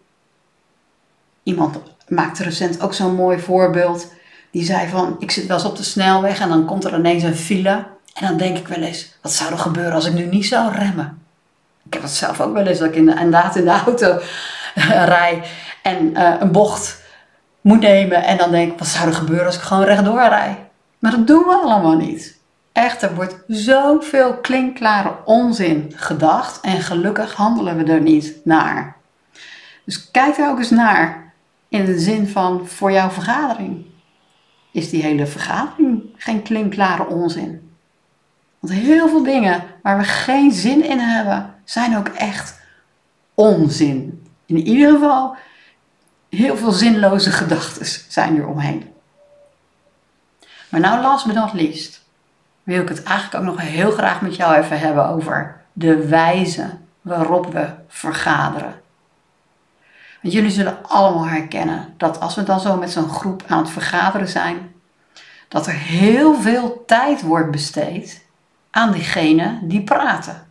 Iemand 1.48 1.77
maakte 2.08 2.44
recent 2.44 2.82
ook 2.82 2.94
zo'n 2.94 3.16
mooi 3.16 3.39
voorbeeld. 3.39 4.12
Die 4.51 4.66
zei 4.66 4.88
van, 4.88 5.16
ik 5.20 5.32
zit 5.32 5.48
wel 5.48 5.58
eens 5.58 5.66
op 5.66 5.75
de 5.75 5.84
snelweg 5.84 6.39
en 6.39 6.50
dan 6.50 6.66
komt 6.66 6.84
er 6.84 6.94
ineens 6.94 7.24
een 7.24 7.36
file. 7.36 7.86
En 8.13 8.27
dan 8.27 8.38
denk 8.38 8.58
ik 8.58 8.68
wel 8.68 8.84
eens, 8.84 9.18
wat 9.22 9.32
zou 9.32 9.51
er 9.51 9.58
gebeuren 9.58 9.94
als 9.94 10.06
ik 10.06 10.13
nu 10.13 10.25
niet 10.25 10.46
zou 10.46 10.72
remmen? 10.72 11.22
Ik 11.86 11.94
heb 11.94 12.01
het 12.01 12.12
zelf 12.12 12.42
ook 12.42 12.54
wel 12.54 12.66
eens, 12.66 12.80
dat 12.80 12.88
ik 12.88 12.96
in 12.96 13.06
de, 13.06 13.12
inderdaad 13.12 13.56
in 13.56 13.63
de 13.63 13.82
auto 13.86 14.20
rij 15.16 15.44
en 15.84 16.12
uh, 16.18 16.34
een 16.39 16.51
bocht 16.51 17.01
moet 17.62 17.80
nemen. 17.80 18.24
En 18.24 18.38
dan 18.38 18.51
denk 18.51 18.72
ik, 18.72 18.80
wat 18.80 18.88
zou 18.88 19.08
er 19.08 19.13
gebeuren 19.13 19.46
als 19.46 19.56
ik 19.56 19.62
gewoon 19.62 19.84
rechtdoor 19.84 20.27
rij? 20.27 20.70
Maar 21.00 21.12
dat 21.12 21.27
doen 21.27 21.44
we 21.44 21.60
allemaal 21.63 21.98
niet. 21.98 22.38
Echt, 22.72 23.01
er 23.01 23.16
wordt 23.16 23.36
zoveel 23.48 24.38
klinkklare 24.38 25.16
onzin 25.25 25.94
gedacht 25.96 26.62
en 26.62 26.82
gelukkig 26.82 27.34
handelen 27.34 27.77
we 27.77 27.92
er 27.92 28.01
niet 28.01 28.36
naar. 28.44 28.96
Dus 29.86 30.12
kijk 30.12 30.38
er 30.38 30.50
ook 30.50 30.58
eens 30.58 30.70
naar 30.70 31.26
in 31.68 31.86
de 31.86 32.00
zin 32.00 32.28
van 32.28 32.68
voor 32.68 32.92
jouw 32.92 33.10
vergadering. 33.10 33.86
Is 34.72 34.90
die 34.90 35.02
hele 35.02 35.26
vergadering 35.26 36.04
geen 36.16 36.42
klinkklare 36.42 37.08
onzin? 37.08 37.72
Want 38.60 38.74
heel 38.74 39.10
veel 39.10 39.24
dingen 39.24 39.64
waar 39.82 39.98
we 39.98 40.04
geen 40.04 40.52
zin 40.52 40.84
in 40.84 41.00
hebben, 41.00 41.56
zijn 41.64 41.98
ook 41.98 42.08
echt 42.08 42.60
onzin. 43.34 44.28
In 44.46 44.58
ieder 44.58 44.94
geval, 44.94 45.36
heel 46.30 46.58
veel 46.58 46.72
zinloze 46.72 47.32
gedachten 47.32 47.86
zijn 48.08 48.38
er 48.38 48.48
omheen. 48.48 48.94
Maar 50.70 50.80
nou, 50.80 51.02
last 51.02 51.26
but 51.26 51.36
not 51.36 51.54
least, 51.54 52.06
wil 52.64 52.82
ik 52.82 52.90
het 52.90 53.04
eigenlijk 53.04 53.44
ook 53.44 53.56
nog 53.56 53.62
heel 53.62 53.92
graag 53.92 54.22
met 54.22 54.36
jou 54.36 54.56
even 54.56 54.80
hebben 54.80 55.08
over 55.08 55.62
de 55.74 56.08
wijze 56.08 56.70
waarop 57.02 57.54
we 57.54 57.70
vergaderen. 57.88 58.82
Want 60.22 60.34
jullie 60.34 60.52
zullen 60.52 60.86
allemaal 60.88 61.28
herkennen 61.28 61.94
dat 61.98 62.20
als 62.20 62.36
we 62.36 62.44
dan 62.44 62.60
zo 62.60 62.78
met 62.78 62.92
zo'n 62.92 63.10
groep 63.10 63.44
aan 63.48 63.58
het 63.58 63.70
vergaderen 63.70 64.28
zijn, 64.28 64.76
dat 65.48 65.68
er 65.68 65.74
heel 65.74 66.36
veel 66.36 66.84
tijd 66.86 67.22
wordt 67.22 67.52
besteed 67.52 68.26
aan 68.72 68.92
diegenen 68.92 69.68
die 69.68 69.84
praten. 69.84 70.48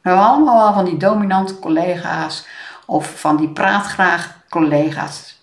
We 0.00 0.08
hebben 0.08 0.26
allemaal 0.26 0.72
van 0.72 0.84
die 0.84 0.96
dominante 0.96 1.58
collega's 1.58 2.46
of 2.86 3.20
van 3.20 3.36
die 3.36 3.48
praatgraag 3.48 4.38
collega's. 4.48 5.42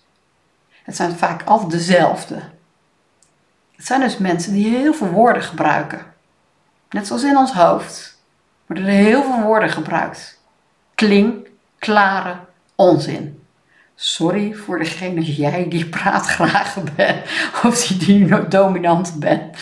Het 0.83 0.95
zijn 0.95 1.17
vaak 1.17 1.43
altijd 1.43 1.71
dezelfde. 1.71 2.41
Het 3.75 3.85
zijn 3.85 3.99
dus 3.99 4.17
mensen 4.17 4.53
die 4.53 4.77
heel 4.77 4.93
veel 4.93 5.09
woorden 5.09 5.43
gebruiken. 5.43 6.05
Net 6.89 7.07
zoals 7.07 7.23
in 7.23 7.37
ons 7.37 7.53
hoofd 7.53 8.21
worden 8.65 8.85
er 8.85 8.91
heel 8.91 9.23
veel 9.23 9.41
woorden 9.41 9.69
gebruikt. 9.69 10.39
Klink, 10.95 11.47
klare 11.79 12.46
onzin. 12.77 13.41
Sorry 13.95 14.53
voor 14.53 14.79
degene 14.79 15.21
jij 15.21 15.65
die 15.69 15.85
praatgraag 15.85 16.77
bent 16.95 17.17
of 17.63 17.87
die, 17.87 17.97
die 17.97 18.47
dominant 18.47 19.19
bent. 19.19 19.57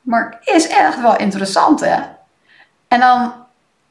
Maar 0.00 0.38
is 0.44 0.68
echt 0.68 1.00
wel 1.00 1.16
interessant 1.16 1.80
hè. 1.80 1.96
En 2.88 3.00
dan 3.00 3.32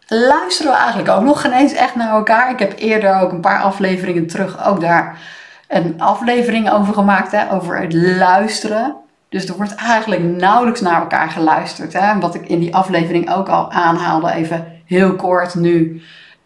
luisteren 0.08 0.72
we 0.72 0.78
eigenlijk 0.78 1.10
ook 1.10 1.24
nog 1.24 1.42
geen 1.42 1.52
eens 1.52 1.74
echt 1.74 1.96
naar 1.96 2.10
elkaar. 2.10 2.52
Ik 2.52 2.60
heb 2.60 2.80
eerder 2.80 3.20
ook 3.20 3.32
een 3.32 3.42
paar 3.42 3.62
afleveringen 3.62 4.28
terug 4.28 4.66
ook 4.66 4.82
daar 4.82 5.20
een 5.68 6.02
aflevering 6.02 6.72
over 6.72 6.94
gemaakt, 6.94 7.32
hè, 7.32 7.52
over 7.52 7.80
het 7.80 7.94
luisteren. 7.94 8.96
Dus 9.30 9.46
er 9.46 9.56
wordt 9.56 9.76
eigenlijk 9.76 10.22
nauwelijks 10.22 10.82
naar 10.82 11.02
elkaar 11.02 11.30
geluisterd. 11.30 11.94
Hè. 11.94 12.20
Wat 12.20 12.36
ik 12.36 12.48
in 12.48 12.60
die 12.60 12.76
aflevering 12.76 13.34
ook 13.34 13.50
al 13.50 13.72
aanhaalde, 13.72 14.32
even 14.32 14.82
heel 14.86 15.16
kort 15.16 15.56
nu. 15.56 16.02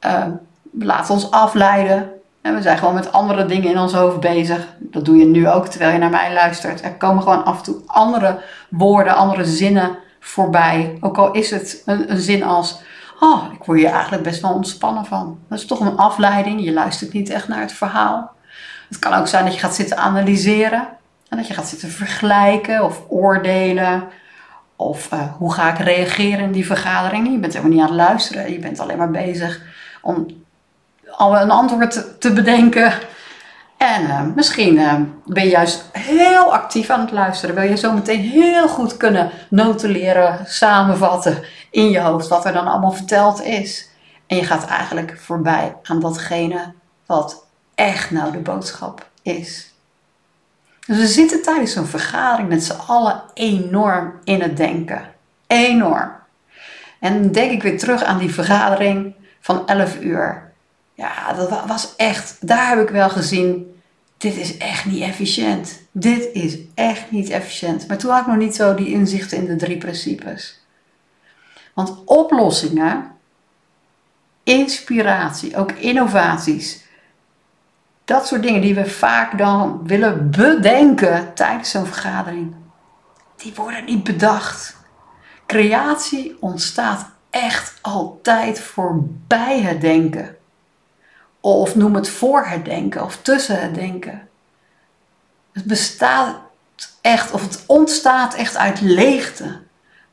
Uh, 0.05 0.23
laten 0.79 1.13
ons 1.13 1.31
afleiden. 1.31 2.11
En 2.41 2.55
we 2.55 2.61
zijn 2.61 2.77
gewoon 2.77 2.93
met 2.93 3.11
andere 3.11 3.45
dingen 3.45 3.69
in 3.69 3.79
ons 3.79 3.93
hoofd 3.93 4.19
bezig. 4.19 4.67
Dat 4.79 5.05
doe 5.05 5.17
je 5.17 5.25
nu 5.25 5.49
ook 5.49 5.67
terwijl 5.67 5.91
je 5.91 5.97
naar 5.97 6.09
mij 6.09 6.33
luistert. 6.33 6.83
Er 6.83 6.93
komen 6.93 7.23
gewoon 7.23 7.45
af 7.45 7.57
en 7.57 7.63
toe 7.63 7.81
andere 7.85 8.39
woorden, 8.69 9.15
andere 9.15 9.45
zinnen 9.45 9.97
voorbij. 10.19 10.97
Ook 11.01 11.17
al 11.17 11.31
is 11.31 11.51
het 11.51 11.81
een, 11.85 12.17
zin 12.17 12.43
als 12.43 12.81
oh, 13.19 13.43
ik 13.53 13.63
word 13.63 13.79
hier 13.79 13.89
eigenlijk 13.89 14.23
best 14.23 14.41
wel 14.41 14.53
ontspannen 14.53 15.05
van. 15.05 15.39
Dat 15.49 15.59
is 15.59 15.65
toch 15.65 15.79
een 15.79 15.97
afleiding. 15.97 16.63
Je 16.63 16.73
luistert 16.73 17.13
niet 17.13 17.29
echt 17.29 17.47
naar 17.47 17.61
het 17.61 17.71
verhaal. 17.71 18.31
Het 18.87 18.99
kan 18.99 19.13
ook 19.13 19.27
zijn 19.27 19.45
dat 19.45 19.53
je 19.53 19.59
gaat 19.59 19.75
zitten 19.75 19.97
analyseren. 19.97 20.87
En 21.29 21.37
dat 21.37 21.47
je 21.47 21.53
gaat 21.53 21.67
zitten 21.67 21.89
vergelijken 21.89 22.83
of 22.83 23.03
oordelen. 23.07 24.03
Of 24.75 25.11
uh, 25.13 25.33
hoe 25.37 25.53
ga 25.53 25.71
ik 25.71 25.77
reageren 25.77 26.39
in 26.39 26.51
die 26.51 26.65
vergadering. 26.65 27.31
Je 27.31 27.39
bent 27.39 27.53
helemaal 27.53 27.73
niet 27.77 27.81
aan 27.81 27.97
het 27.97 28.07
luisteren. 28.07 28.51
Je 28.51 28.59
bent 28.59 28.79
alleen 28.79 28.97
maar 28.97 29.11
bezig 29.11 29.61
om 30.01 30.25
al 31.17 31.37
een 31.37 31.51
antwoord 31.51 32.21
te 32.21 32.33
bedenken. 32.33 32.93
En 33.77 34.03
uh, 34.03 34.21
misschien 34.35 34.75
uh, 34.75 34.93
ben 35.25 35.43
je 35.43 35.49
juist 35.49 35.89
heel 35.91 36.53
actief 36.53 36.89
aan 36.89 36.99
het 36.99 37.11
luisteren. 37.11 37.55
Wil 37.55 37.63
je 37.63 37.77
zo 37.77 37.93
meteen 37.93 38.19
heel 38.19 38.67
goed 38.67 38.97
kunnen 38.97 39.31
notuleren, 39.49 40.45
samenvatten 40.45 41.43
in 41.71 41.89
je 41.89 41.99
hoofd 41.99 42.27
wat 42.27 42.45
er 42.45 42.53
dan 42.53 42.67
allemaal 42.67 42.91
verteld 42.91 43.43
is. 43.43 43.89
En 44.27 44.37
je 44.37 44.43
gaat 44.43 44.65
eigenlijk 44.65 45.19
voorbij 45.19 45.75
aan 45.83 45.99
datgene 45.99 46.73
wat 47.05 47.45
echt 47.75 48.11
nou 48.11 48.31
de 48.31 48.37
boodschap 48.37 49.09
is. 49.21 49.73
Dus 50.85 50.97
we 50.97 51.07
zitten 51.07 51.41
tijdens 51.41 51.73
zo'n 51.73 51.85
vergadering 51.85 52.49
met 52.49 52.63
z'n 52.63 52.79
allen 52.87 53.21
enorm 53.33 54.13
in 54.23 54.41
het 54.41 54.57
denken. 54.57 55.01
Enorm. 55.47 56.11
En 56.99 57.31
denk 57.31 57.51
ik 57.51 57.63
weer 57.63 57.77
terug 57.77 58.03
aan 58.03 58.17
die 58.17 58.33
vergadering 58.33 59.15
van 59.39 59.67
11 59.67 59.99
uur. 59.99 60.46
Ja, 60.97 61.33
dat 61.33 61.65
was 61.65 61.95
echt, 61.95 62.47
daar 62.47 62.69
heb 62.69 62.79
ik 62.79 62.89
wel 62.89 63.09
gezien, 63.09 63.75
dit 64.17 64.35
is 64.35 64.57
echt 64.57 64.85
niet 64.85 65.01
efficiënt. 65.01 65.81
Dit 65.91 66.29
is 66.33 66.57
echt 66.75 67.11
niet 67.11 67.29
efficiënt. 67.29 67.87
Maar 67.87 67.97
toen 67.97 68.11
had 68.11 68.21
ik 68.21 68.27
nog 68.27 68.37
niet 68.37 68.55
zo 68.55 68.75
die 68.75 68.91
inzichten 68.91 69.37
in 69.37 69.45
de 69.45 69.55
drie 69.55 69.77
principes. 69.77 70.59
Want 71.73 72.03
oplossingen, 72.05 73.11
inspiratie, 74.43 75.57
ook 75.57 75.71
innovaties, 75.71 76.85
dat 78.05 78.27
soort 78.27 78.41
dingen 78.41 78.61
die 78.61 78.75
we 78.75 78.85
vaak 78.85 79.37
dan 79.37 79.87
willen 79.87 80.31
bedenken 80.31 81.33
tijdens 81.33 81.69
zo'n 81.69 81.85
vergadering, 81.85 82.55
die 83.35 83.53
worden 83.55 83.85
niet 83.85 84.03
bedacht. 84.03 84.77
Creatie 85.45 86.37
ontstaat 86.39 87.09
echt 87.29 87.79
altijd 87.81 88.59
voorbij 88.59 89.61
het 89.61 89.81
denken. 89.81 90.36
Of 91.39 91.75
noem 91.75 91.95
het 91.95 92.09
voor 92.09 92.45
het 92.45 92.65
denken 92.65 93.03
of 93.03 93.17
tussen 93.21 93.61
het 93.61 93.75
denken. 93.75 94.27
Het 95.51 95.63
bestaat 95.65 96.35
echt, 97.01 97.31
of 97.31 97.41
het 97.41 97.63
ontstaat 97.65 98.33
echt 98.33 98.57
uit 98.57 98.81
leegte. 98.81 99.65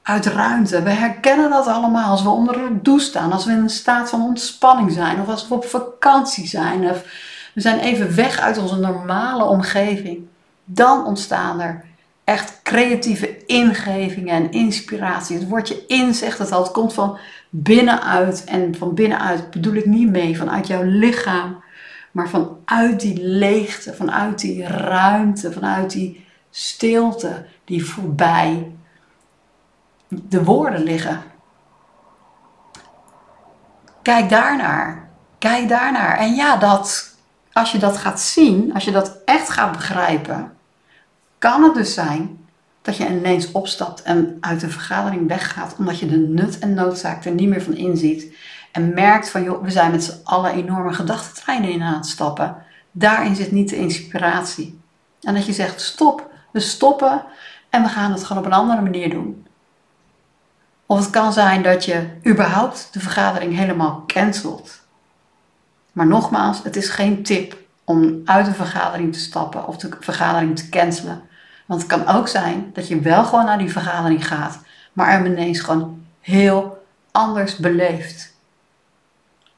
uit 0.02 0.26
ruimte. 0.26 0.82
We 0.82 0.90
herkennen 0.90 1.50
dat 1.50 1.66
allemaal 1.66 2.10
als 2.10 2.22
we 2.22 2.28
onder 2.28 2.54
de 2.54 2.82
douche 2.82 3.06
staan, 3.06 3.32
als 3.32 3.44
we 3.44 3.52
in 3.52 3.58
een 3.58 3.70
staat 3.70 4.08
van 4.10 4.22
ontspanning 4.22 4.92
zijn, 4.92 5.20
of 5.20 5.28
als 5.28 5.48
we 5.48 5.54
op 5.54 5.64
vakantie 5.64 6.46
zijn, 6.46 6.90
of 6.90 7.04
we 7.54 7.60
zijn 7.60 7.78
even 7.78 8.14
weg 8.14 8.38
uit 8.38 8.58
onze 8.58 8.76
normale 8.76 9.44
omgeving. 9.44 10.26
Dan 10.64 11.04
ontstaan 11.04 11.60
er 11.60 11.84
echt 12.24 12.60
creatieve 12.62 13.46
ingevingen 13.46 14.34
en 14.34 14.50
inspiratie. 14.50 15.38
Het 15.38 15.48
woordje 15.48 15.86
in 15.86 16.14
zegt 16.14 16.38
het 16.38 16.52
al, 16.52 16.62
het 16.62 16.72
komt 16.72 16.92
van 16.92 17.18
binnenuit. 17.56 18.44
En 18.44 18.74
van 18.74 18.94
binnenuit 18.94 19.50
bedoel 19.50 19.74
ik 19.74 19.86
niet 19.86 20.10
mee 20.10 20.36
vanuit 20.36 20.66
jouw 20.66 20.82
lichaam, 20.82 21.62
maar 22.10 22.28
vanuit 22.28 23.00
die 23.00 23.26
leegte, 23.26 23.94
vanuit 23.94 24.40
die 24.40 24.66
ruimte, 24.66 25.52
vanuit 25.52 25.90
die 25.90 26.26
stilte 26.50 27.46
die 27.64 27.84
voorbij 27.84 28.72
de 30.08 30.44
woorden 30.44 30.82
liggen. 30.82 31.22
Kijk 34.02 34.28
daarnaar. 34.28 35.08
Kijk 35.38 35.68
daarnaar. 35.68 36.18
En 36.18 36.34
ja, 36.34 36.56
dat, 36.56 37.16
als 37.52 37.72
je 37.72 37.78
dat 37.78 37.96
gaat 37.96 38.20
zien, 38.20 38.74
als 38.74 38.84
je 38.84 38.90
dat 38.90 39.18
echt 39.24 39.50
gaat 39.50 39.72
begrijpen, 39.72 40.56
kan 41.38 41.62
het 41.62 41.74
dus 41.74 41.94
zijn 41.94 42.43
dat 42.84 42.96
je 42.96 43.08
ineens 43.08 43.52
opstapt 43.52 44.02
en 44.02 44.36
uit 44.40 44.60
de 44.60 44.70
vergadering 44.70 45.28
weggaat 45.28 45.74
omdat 45.78 45.98
je 45.98 46.06
de 46.06 46.16
nut 46.16 46.58
en 46.58 46.74
noodzaak 46.74 47.24
er 47.24 47.32
niet 47.32 47.48
meer 47.48 47.62
van 47.62 47.74
inziet. 47.74 48.36
En 48.72 48.94
merkt 48.94 49.30
van, 49.30 49.42
joh, 49.42 49.62
we 49.62 49.70
zijn 49.70 49.90
met 49.90 50.04
z'n 50.04 50.20
allen 50.24 50.52
enorme 50.52 50.92
gedachtentreinen 50.92 51.70
in 51.70 51.82
aan 51.82 51.94
het 51.94 52.06
stappen. 52.06 52.56
Daarin 52.90 53.36
zit 53.36 53.52
niet 53.52 53.68
de 53.68 53.76
inspiratie. 53.76 54.80
En 55.22 55.34
dat 55.34 55.46
je 55.46 55.52
zegt, 55.52 55.80
stop, 55.80 56.30
we 56.50 56.60
stoppen 56.60 57.24
en 57.70 57.82
we 57.82 57.88
gaan 57.88 58.12
het 58.12 58.24
gewoon 58.24 58.42
op 58.42 58.48
een 58.48 58.58
andere 58.58 58.80
manier 58.80 59.10
doen. 59.10 59.46
Of 60.86 60.98
het 60.98 61.10
kan 61.10 61.32
zijn 61.32 61.62
dat 61.62 61.84
je 61.84 62.06
überhaupt 62.26 62.88
de 62.92 63.00
vergadering 63.00 63.56
helemaal 63.56 64.04
cancelt. 64.06 64.80
Maar 65.92 66.06
nogmaals, 66.06 66.62
het 66.62 66.76
is 66.76 66.88
geen 66.88 67.22
tip 67.22 67.56
om 67.84 68.20
uit 68.24 68.46
de 68.46 68.54
vergadering 68.54 69.12
te 69.12 69.18
stappen 69.18 69.66
of 69.66 69.76
de 69.76 69.88
vergadering 70.00 70.56
te 70.56 70.68
cancelen. 70.68 71.22
Want 71.66 71.82
het 71.82 71.90
kan 71.90 72.06
ook 72.06 72.28
zijn 72.28 72.70
dat 72.72 72.88
je 72.88 73.00
wel 73.00 73.24
gewoon 73.24 73.44
naar 73.44 73.58
die 73.58 73.72
vergadering 73.72 74.26
gaat, 74.26 74.58
maar 74.92 75.10
hem 75.10 75.26
ineens 75.26 75.60
gewoon 75.60 76.06
heel 76.20 76.84
anders 77.10 77.56
beleeft. 77.56 78.34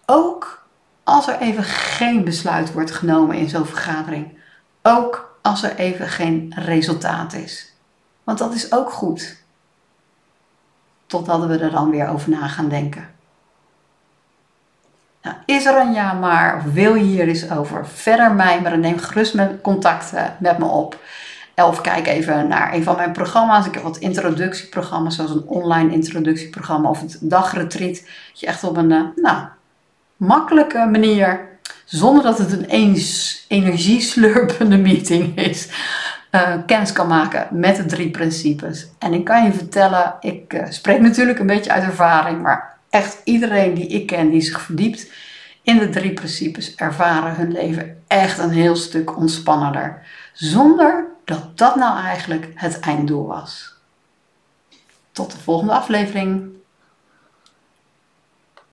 Ook 0.07 0.67
als 1.05 1.29
er 1.29 1.39
even 1.39 1.65
geen 1.65 2.25
besluit 2.25 2.73
wordt 2.73 2.91
genomen 2.91 3.37
in 3.37 3.49
zo'n 3.49 3.67
vergadering. 3.67 4.39
Ook 4.83 5.39
als 5.43 5.63
er 5.63 5.77
even 5.77 6.09
geen 6.09 6.53
resultaat 6.57 7.33
is. 7.33 7.73
Want 8.25 8.39
dat 8.39 8.55
is 8.55 8.73
ook 8.73 8.93
goed. 8.93 9.37
Totdat 11.07 11.47
we 11.47 11.59
er 11.59 11.71
dan 11.71 11.91
weer 11.91 12.09
over 12.09 12.31
na 12.31 12.49
gaan 12.49 12.69
denken. 12.69 13.15
Nou, 15.23 15.37
is 15.45 15.65
er 15.65 15.77
een 15.81 15.93
ja 15.93 16.13
maar 16.13 16.57
of 16.57 16.63
wil 16.63 16.95
je 16.95 17.05
hier 17.05 17.29
eens 17.29 17.51
over 17.51 17.87
verder 17.89 18.33
mijmeren? 18.33 18.81
Neem 18.81 18.99
gerust 18.99 19.37
contact 19.63 20.13
met 20.39 20.59
me 20.59 20.65
op. 20.65 20.99
Of 21.65 21.81
kijk 21.81 22.07
even 22.07 22.49
naar 22.49 22.75
een 22.75 22.83
van 22.83 22.97
mijn 22.97 23.13
programma's. 23.13 23.67
Ik 23.67 23.75
heb 23.75 23.83
wat 23.83 23.97
introductieprogramma's, 23.97 25.15
zoals 25.15 25.31
een 25.31 25.47
online 25.47 25.93
introductieprogramma 25.93 26.89
of 26.89 27.01
het 27.01 27.19
dagretreat. 27.21 27.95
Dat 27.95 28.41
je 28.41 28.47
echt 28.47 28.65
op 28.65 28.77
een 28.77 28.93
eh, 28.93 29.03
nou, 29.17 29.47
makkelijke 30.17 30.89
manier, 30.91 31.49
zonder 31.85 32.23
dat 32.23 32.39
het 32.39 32.53
een 32.53 32.65
eens 32.65 33.45
energieslurpende 33.49 34.77
meeting 34.89 35.39
is, 35.39 35.69
uh, 36.31 36.55
kennis 36.67 36.93
kan 36.93 37.09
maken 37.09 37.49
met 37.51 37.77
de 37.77 37.87
drie 37.87 38.11
principes. 38.11 38.89
En 38.99 39.13
ik 39.13 39.25
kan 39.25 39.45
je 39.45 39.53
vertellen, 39.53 40.15
ik 40.21 40.53
uh, 40.53 40.63
spreek 40.69 41.01
natuurlijk 41.01 41.39
een 41.39 41.47
beetje 41.47 41.73
uit 41.73 41.85
ervaring, 41.85 42.43
maar 42.43 42.79
echt 42.91 43.21
iedereen 43.25 43.75
die 43.75 43.87
ik 43.87 44.07
ken 44.07 44.31
die 44.31 44.41
zich 44.41 44.61
verdiept 44.61 45.11
in 45.63 45.79
de 45.79 45.89
drie 45.89 46.13
principes, 46.13 46.75
ervaren 46.75 47.35
hun 47.35 47.53
leven 47.53 48.03
echt 48.07 48.39
een 48.39 48.51
heel 48.51 48.77
stuk 48.77 49.17
ontspannender. 49.17 50.03
Zonder 50.33 51.15
dat 51.27 51.59
dat 51.59 51.77
nou 51.77 51.99
eigenlijk 51.99 52.53
het 52.55 52.81
einddoel 52.81 53.27
was. 53.27 53.75
Tot 55.13 55.31
de 55.33 55.39
volgende 55.39 55.73
aflevering. 55.73 56.56